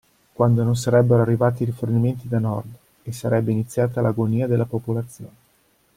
[0.33, 5.29] Quando non sarebbero arrivati rifornimenti da Nord, e sarebbe iniziata l'agonia della popolazione.